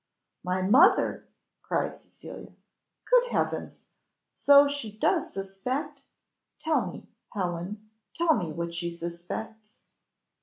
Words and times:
"My 0.43 0.63
mother!" 0.63 1.27
cried 1.61 1.99
Cecilia: 1.99 2.53
"Good 3.05 3.25
heavens! 3.29 3.85
so 4.33 4.67
she 4.67 4.91
does 4.91 5.31
suspect? 5.31 6.05
tell 6.57 6.87
me, 6.87 7.05
Helen, 7.33 7.87
tell 8.15 8.33
me 8.33 8.51
what 8.51 8.73
she 8.73 8.89
suspects." 8.89 9.75